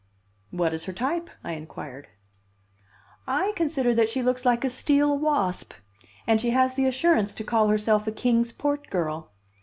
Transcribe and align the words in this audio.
"What 0.49 0.73
is 0.73 0.85
her 0.85 0.93
type?" 0.93 1.29
I 1.43 1.51
inquired. 1.51 2.07
"I 3.27 3.53
consider 3.55 3.93
that 3.93 4.09
she 4.09 4.23
looks 4.23 4.47
like 4.47 4.63
a 4.63 4.69
steel 4.71 5.15
wasp. 5.15 5.75
And 6.25 6.41
she 6.41 6.49
has 6.49 6.73
the 6.73 6.87
assurance 6.87 7.35
to 7.35 7.43
call 7.43 7.67
herself 7.67 8.07
a 8.07 8.11
Kings 8.11 8.51
Port 8.51 8.89
girl. 8.89 9.29